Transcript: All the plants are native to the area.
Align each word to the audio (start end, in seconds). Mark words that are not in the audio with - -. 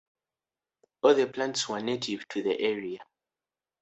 All 1.03 1.13
the 1.13 1.27
plants 1.27 1.69
are 1.69 1.79
native 1.79 2.27
to 2.29 2.41
the 2.41 2.59
area. 2.59 2.97